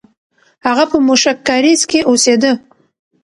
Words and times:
هغه 0.65 0.83
په 0.91 0.97
موشک 1.07 1.37
کارېز 1.47 1.81
کې 1.89 1.99
اوسېده. 2.09 2.51